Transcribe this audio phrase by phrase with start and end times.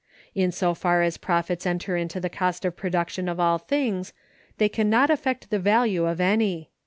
[0.33, 4.13] In so far as profits enter into the cost of production of all things,
[4.57, 6.71] they can not affect the value of any.